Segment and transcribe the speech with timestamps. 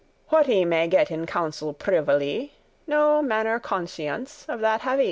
[0.31, 2.53] *unless* What I may get in counsel privily,
[2.87, 4.99] No manner conscience of that have I.